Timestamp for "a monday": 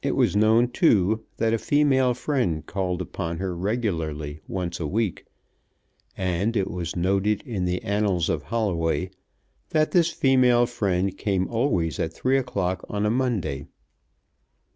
13.04-13.66